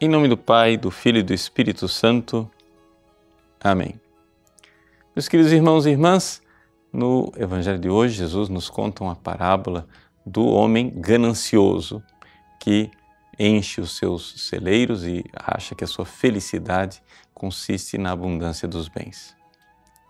Em 0.00 0.08
nome 0.08 0.26
do 0.26 0.36
Pai, 0.36 0.76
do 0.76 0.90
Filho 0.90 1.18
e 1.18 1.22
do 1.22 1.32
Espírito 1.32 1.86
Santo. 1.86 2.50
Amém. 3.62 4.00
Meus 5.14 5.28
queridos 5.28 5.52
irmãos 5.52 5.86
e 5.86 5.90
irmãs, 5.90 6.42
no 6.92 7.32
Evangelho 7.36 7.78
de 7.78 7.88
hoje, 7.88 8.16
Jesus 8.16 8.48
nos 8.48 8.68
conta 8.68 9.04
uma 9.04 9.14
parábola 9.14 9.86
do 10.26 10.44
homem 10.46 10.92
ganancioso 10.96 12.02
que 12.58 12.90
enche 13.38 13.80
os 13.80 13.96
seus 13.96 14.48
celeiros 14.48 15.04
e 15.04 15.24
acha 15.32 15.76
que 15.76 15.84
a 15.84 15.86
sua 15.86 16.04
felicidade 16.04 17.00
consiste 17.32 17.96
na 17.96 18.10
abundância 18.10 18.66
dos 18.66 18.88
bens. 18.88 19.36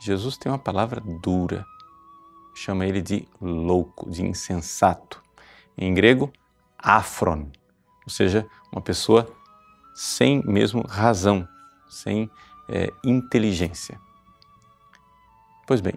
Jesus 0.00 0.36
tem 0.36 0.50
uma 0.50 0.58
palavra 0.58 1.02
dura, 1.20 1.66
chama 2.54 2.86
ele 2.86 3.02
de 3.02 3.26
louco, 3.40 4.08
de 4.08 4.24
insensato. 4.24 5.20
Em 5.76 5.92
grego, 5.92 6.32
afron, 6.78 7.48
ou 8.06 8.10
seja, 8.10 8.46
uma 8.70 8.80
pessoa 8.80 9.41
sem 9.94 10.42
mesmo 10.44 10.86
razão, 10.86 11.46
sem 11.88 12.30
é, 12.68 12.92
inteligência. 13.04 13.98
Pois 15.66 15.80
bem, 15.80 15.94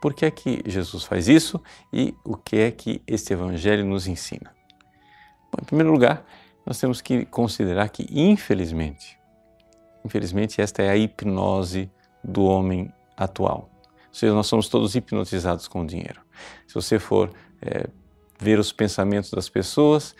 por 0.00 0.14
que 0.14 0.24
é 0.24 0.30
que 0.30 0.62
Jesus 0.66 1.04
faz 1.04 1.28
isso 1.28 1.60
e 1.92 2.14
o 2.24 2.36
que 2.36 2.56
é 2.56 2.70
que 2.70 3.02
este 3.06 3.32
Evangelho 3.32 3.84
nos 3.84 4.06
ensina? 4.06 4.54
Bom, 5.52 5.58
em 5.62 5.64
primeiro 5.64 5.92
lugar, 5.92 6.24
nós 6.64 6.78
temos 6.78 7.00
que 7.00 7.24
considerar 7.26 7.88
que, 7.88 8.06
infelizmente, 8.10 9.18
infelizmente, 10.04 10.60
esta 10.60 10.82
é 10.82 10.90
a 10.90 10.96
hipnose 10.96 11.90
do 12.22 12.44
homem 12.44 12.92
atual. 13.16 13.68
Ou 14.08 14.14
seja, 14.14 14.32
nós 14.32 14.46
somos 14.46 14.68
todos 14.68 14.94
hipnotizados 14.94 15.68
com 15.68 15.82
o 15.82 15.86
dinheiro. 15.86 16.20
Se 16.66 16.74
você 16.74 16.98
for 16.98 17.30
é, 17.60 17.88
ver 18.38 18.58
os 18.58 18.72
pensamentos 18.72 19.30
das 19.30 19.48
pessoas, 19.48 20.14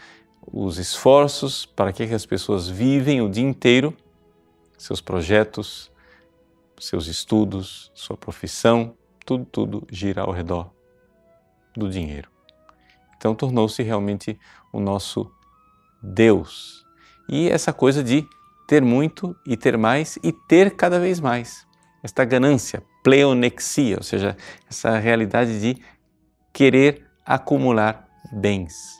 os 0.46 0.78
esforços 0.78 1.66
para 1.66 1.92
que 1.92 2.02
as 2.02 2.26
pessoas 2.26 2.68
vivem 2.68 3.20
o 3.20 3.28
dia 3.28 3.44
inteiro, 3.44 3.96
seus 4.76 5.00
projetos, 5.00 5.90
seus 6.78 7.06
estudos, 7.06 7.90
sua 7.94 8.16
profissão, 8.16 8.94
tudo, 9.24 9.44
tudo 9.44 9.86
gira 9.90 10.22
ao 10.22 10.32
redor 10.32 10.72
do 11.76 11.88
dinheiro. 11.88 12.28
Então 13.16 13.34
tornou-se 13.34 13.82
realmente 13.82 14.38
o 14.72 14.80
nosso 14.80 15.30
Deus. 16.02 16.86
E 17.28 17.48
essa 17.48 17.72
coisa 17.72 18.02
de 18.02 18.26
ter 18.66 18.82
muito 18.82 19.36
e 19.46 19.56
ter 19.56 19.76
mais 19.76 20.18
e 20.22 20.32
ter 20.32 20.74
cada 20.74 20.98
vez 20.98 21.20
mais. 21.20 21.66
Esta 22.02 22.24
ganância, 22.24 22.82
pleonexia, 23.04 23.96
ou 23.96 24.02
seja, 24.02 24.36
essa 24.68 24.98
realidade 24.98 25.60
de 25.60 25.82
querer 26.52 27.06
acumular 27.26 28.08
bens. 28.32 28.99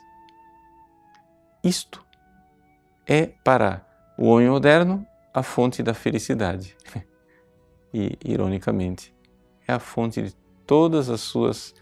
Isto 1.63 2.03
é 3.05 3.27
para 3.43 3.85
o 4.17 4.27
homem 4.27 4.49
moderno 4.49 5.05
a 5.33 5.43
fonte 5.43 5.81
da 5.83 5.93
felicidade. 5.93 6.75
E, 7.93 8.17
ironicamente, 8.23 9.13
é 9.67 9.73
a 9.73 9.79
fonte 9.79 10.21
de 10.21 10.33
todas 10.65 11.09
as 11.09 11.19
suas 11.19 11.75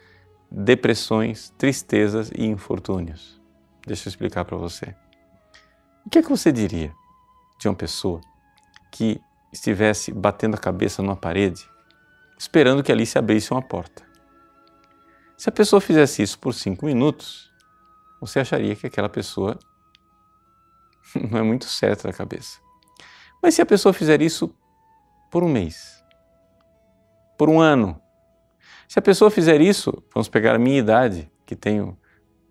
depressões, 0.50 1.54
tristezas 1.56 2.32
e 2.36 2.48
infortúnios. 2.48 3.40
Deixa 3.86 4.08
eu 4.08 4.10
explicar 4.10 4.44
para 4.44 4.58
você. 4.58 4.96
O 6.04 6.10
que 6.10 6.18
é 6.18 6.24
que 6.24 6.30
você 6.30 6.52
diria 6.52 6.92
de 7.60 7.68
uma 7.68 7.76
pessoa 7.76 8.22
que 8.92 9.22
estivesse 9.54 10.12
batendo 10.12 10.56
a 10.56 10.60
cabeça 10.60 11.04
numa 11.04 11.16
parede, 11.16 11.70
esperando 12.40 12.82
que 12.82 12.92
ali 12.92 13.06
se 13.06 13.20
abrisse 13.20 13.52
uma 13.52 13.62
porta? 13.62 14.02
Se 15.38 15.48
a 15.48 15.52
pessoa 15.52 15.80
fizesse 15.80 16.24
isso 16.24 16.40
por 16.40 16.56
cinco 16.56 16.88
minutos, 16.88 17.54
você 18.20 18.40
acharia 18.40 18.76
que 18.76 18.88
aquela 18.88 19.08
pessoa 19.08 19.58
não 21.30 21.40
é 21.40 21.44
muito 21.44 21.66
certa 21.66 22.08
da 22.08 22.14
cabeça. 22.14 22.60
Mas 23.42 23.56
se 23.56 23.62
a 23.62 23.66
pessoa 23.66 23.94
fizer 23.94 24.22
isso 24.22 24.54
por 25.32 25.44
um 25.44 25.50
mês, 25.50 26.04
por 27.38 27.50
um 27.50 27.60
ano, 27.60 28.00
se 28.88 29.00
a 29.00 29.02
pessoa 29.02 29.30
fizer 29.32 29.62
isso, 29.62 30.04
vamos 30.14 30.28
pegar 30.28 30.56
a 30.56 30.60
minha 30.60 30.80
idade, 30.80 31.32
que 31.46 31.56
tenho 31.56 31.98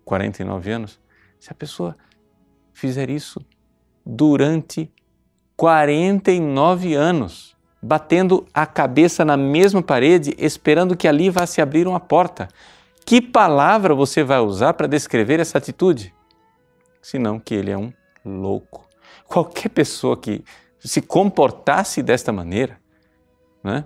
49 0.05 0.71
anos, 0.71 0.99
se 1.39 1.51
a 1.51 1.55
pessoa 1.55 1.95
fizer 2.73 3.09
isso 3.09 3.45
durante 4.05 4.91
49 5.55 6.95
anos, 6.95 7.55
batendo 7.81 8.45
a 8.53 8.65
cabeça 8.65 9.23
na 9.23 9.37
mesma 9.37 9.83
parede, 9.83 10.33
esperando 10.37 10.95
que 10.95 11.07
ali 11.07 11.29
vá 11.29 11.45
se 11.45 11.61
abrir 11.61 11.87
uma 11.87 11.99
porta, 11.99 12.47
que 13.05 13.21
palavra 13.21 13.93
você 13.93 14.23
vai 14.23 14.39
usar 14.39 14.73
para 14.73 14.87
descrever 14.87 15.39
essa 15.39 15.57
atitude? 15.57 16.13
Senão 17.01 17.39
que 17.39 17.53
ele 17.53 17.71
é 17.71 17.77
um 17.77 17.91
louco. 18.25 18.87
Qualquer 19.27 19.69
pessoa 19.69 20.17
que 20.17 20.43
se 20.79 21.01
comportasse 21.01 22.01
desta 22.01 22.31
maneira, 22.31 22.79
né, 23.63 23.85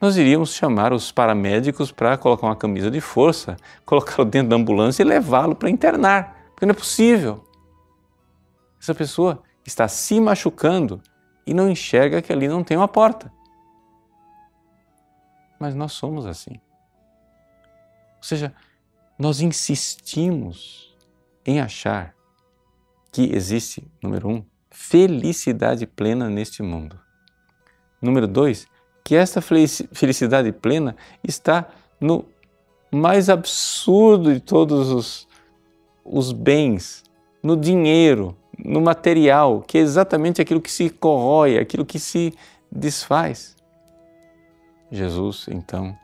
nós 0.00 0.16
iríamos 0.16 0.54
chamar 0.54 0.92
os 0.92 1.12
paramédicos 1.12 1.92
para 1.92 2.16
colocar 2.16 2.46
uma 2.46 2.56
camisa 2.56 2.90
de 2.90 3.00
força, 3.00 3.56
colocá-lo 3.84 4.24
dentro 4.24 4.48
da 4.48 4.56
ambulância 4.56 5.02
e 5.02 5.06
levá-lo 5.06 5.54
para 5.54 5.68
internar, 5.68 6.50
porque 6.50 6.64
não 6.64 6.72
é 6.72 6.76
possível. 6.76 7.44
Essa 8.80 8.94
pessoa 8.94 9.42
está 9.64 9.86
se 9.88 10.18
machucando 10.20 11.02
e 11.46 11.52
não 11.52 11.68
enxerga 11.68 12.22
que 12.22 12.32
ali 12.32 12.48
não 12.48 12.64
tem 12.64 12.76
uma 12.76 12.88
porta. 12.88 13.30
Mas 15.58 15.74
nós 15.74 15.92
somos 15.92 16.24
assim. 16.24 16.58
Ou 18.16 18.22
seja, 18.22 18.54
nós 19.18 19.42
insistimos 19.42 20.96
em 21.44 21.60
achar 21.60 22.14
que 23.10 23.34
existe, 23.34 23.86
número 24.02 24.28
um, 24.28 24.44
felicidade 24.70 25.86
plena 25.86 26.28
neste 26.28 26.62
mundo. 26.62 26.98
Número 28.00 28.26
dois, 28.26 28.66
que 29.04 29.14
esta 29.14 29.40
felicidade 29.40 30.52
plena 30.52 30.96
está 31.22 31.68
no 32.00 32.24
mais 32.90 33.28
absurdo 33.28 34.32
de 34.32 34.40
todos 34.40 34.90
os, 34.90 35.28
os 36.04 36.32
bens, 36.32 37.04
no 37.42 37.56
dinheiro, 37.56 38.36
no 38.58 38.80
material, 38.80 39.62
que 39.62 39.78
é 39.78 39.80
exatamente 39.80 40.40
aquilo 40.40 40.60
que 40.60 40.70
se 40.70 40.90
corrói, 40.90 41.58
aquilo 41.58 41.86
que 41.86 41.98
se 41.98 42.34
desfaz. 42.70 43.56
Jesus, 44.90 45.46
então, 45.48 45.96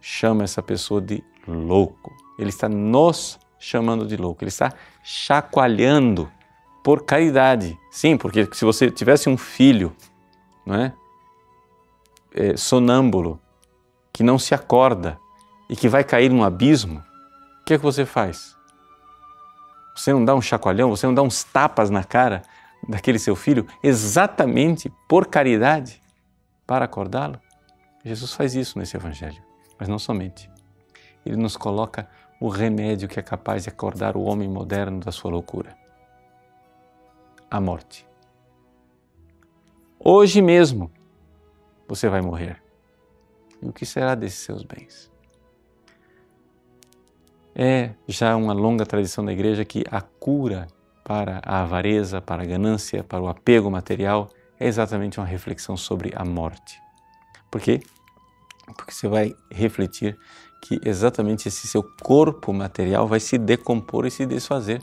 chama 0.00 0.44
essa 0.44 0.62
pessoa 0.62 1.00
de 1.00 1.22
louco. 1.46 2.10
Ele 2.38 2.48
está 2.48 2.68
nos 2.68 3.38
chamando 3.58 4.06
de 4.06 4.16
louco, 4.16 4.44
ele 4.44 4.48
está 4.48 4.72
chacoalhando 5.02 6.30
por 6.82 7.04
caridade. 7.04 7.78
Sim, 7.90 8.16
porque 8.16 8.48
se 8.52 8.64
você 8.64 8.90
tivesse 8.90 9.28
um 9.28 9.36
filho, 9.36 9.94
não 10.64 10.74
é? 10.76 10.92
é 12.34 12.56
sonâmbulo, 12.56 13.40
que 14.12 14.22
não 14.22 14.38
se 14.38 14.54
acorda 14.54 15.18
e 15.68 15.76
que 15.76 15.88
vai 15.88 16.04
cair 16.04 16.30
num 16.30 16.42
abismo, 16.42 17.02
o 17.60 17.64
que 17.64 17.74
é 17.74 17.78
que 17.78 17.84
você 17.84 18.06
faz? 18.06 18.56
Você 19.94 20.12
não 20.12 20.24
dá 20.24 20.34
um 20.34 20.40
chacoalhão, 20.40 20.90
você 20.90 21.06
não 21.06 21.14
dá 21.14 21.22
uns 21.22 21.42
tapas 21.42 21.90
na 21.90 22.04
cara 22.04 22.42
daquele 22.88 23.18
seu 23.18 23.34
filho 23.34 23.66
exatamente 23.82 24.92
por 25.08 25.26
caridade 25.26 26.00
para 26.66 26.84
acordá-lo? 26.84 27.40
Jesus 28.04 28.32
faz 28.32 28.54
isso 28.54 28.78
nesse 28.78 28.96
Evangelho, 28.96 29.42
mas 29.78 29.88
não 29.88 29.98
somente. 29.98 30.50
Ele 31.26 31.36
nos 31.36 31.56
coloca 31.56 32.08
o 32.40 32.48
remédio 32.48 33.08
que 33.08 33.18
é 33.18 33.22
capaz 33.22 33.64
de 33.64 33.68
acordar 33.68 34.16
o 34.16 34.22
homem 34.22 34.48
moderno 34.48 35.00
da 35.00 35.12
sua 35.12 35.30
loucura: 35.30 35.76
a 37.50 37.60
morte. 37.60 38.06
Hoje 39.98 40.40
mesmo 40.40 40.90
você 41.86 42.08
vai 42.08 42.20
morrer. 42.20 42.62
E 43.60 43.68
o 43.68 43.72
que 43.72 43.84
será 43.84 44.14
desses 44.14 44.38
seus 44.38 44.62
bens? 44.62 45.10
É 47.54 47.94
já 48.06 48.36
uma 48.36 48.52
longa 48.52 48.86
tradição 48.86 49.24
da 49.24 49.32
igreja 49.32 49.64
que 49.64 49.84
a 49.90 50.00
cura 50.00 50.68
para 51.02 51.40
a 51.44 51.62
avareza, 51.62 52.20
para 52.20 52.42
a 52.42 52.46
ganância, 52.46 53.02
para 53.02 53.20
o 53.20 53.28
apego 53.28 53.70
material 53.70 54.28
é 54.60 54.66
exatamente 54.66 55.18
uma 55.18 55.26
reflexão 55.26 55.76
sobre 55.76 56.12
a 56.14 56.24
morte. 56.24 56.80
Por 57.50 57.60
quê? 57.60 57.80
Porque 58.76 58.92
você 58.92 59.08
vai 59.08 59.34
refletir 59.50 60.18
que 60.60 60.80
exatamente 60.84 61.48
esse 61.48 61.66
seu 61.66 61.82
corpo 62.02 62.52
material 62.52 63.06
vai 63.06 63.20
se 63.20 63.38
decompor 63.38 64.06
e 64.06 64.10
se 64.10 64.26
desfazer 64.26 64.82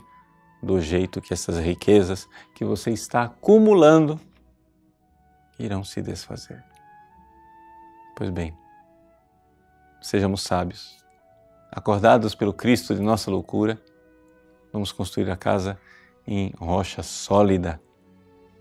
do 0.62 0.80
jeito 0.80 1.20
que 1.20 1.32
essas 1.32 1.58
riquezas 1.58 2.28
que 2.54 2.64
você 2.64 2.90
está 2.90 3.24
acumulando 3.24 4.18
irão 5.58 5.84
se 5.84 6.02
desfazer. 6.02 6.62
Pois 8.16 8.30
bem, 8.30 8.56
sejamos 10.00 10.42
sábios, 10.42 11.04
acordados 11.70 12.34
pelo 12.34 12.52
Cristo 12.52 12.94
de 12.94 13.00
nossa 13.00 13.30
loucura, 13.30 13.80
vamos 14.72 14.92
construir 14.92 15.30
a 15.30 15.36
casa 15.36 15.78
em 16.26 16.52
rocha 16.58 17.02
sólida, 17.02 17.80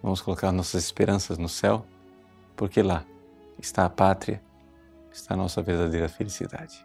vamos 0.03 0.21
colocar 0.21 0.51
nossas 0.51 0.83
esperanças 0.83 1.37
no 1.37 1.49
céu, 1.49 1.85
porque 2.55 2.81
lá 2.83 3.03
está 3.57 3.85
a 3.85 3.89
pátria, 3.89 4.43
está 5.11 5.33
a 5.33 5.37
nossa 5.37 5.61
verdadeira 5.61 6.07
felicidade. 6.07 6.84